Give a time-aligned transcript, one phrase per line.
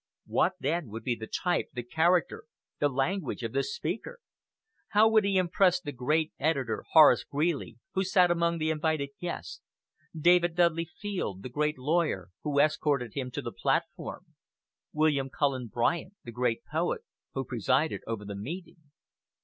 [0.25, 2.45] What, then, would be the type, the character,
[2.79, 4.17] the language of this speaker?
[4.93, 9.61] How would he impress the great editor Horace Greeley, who sat among the invited guests;
[10.19, 14.25] David Dudley Field, the great lawyer, who escorted him to the platform;
[14.91, 17.01] William Cullen Bryant, the great poet,
[17.35, 18.77] who presided over the meeting?